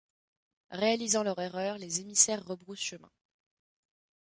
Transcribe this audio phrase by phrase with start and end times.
[0.71, 3.11] Réalisant leur erreur, les émissaires rebroussent chemin.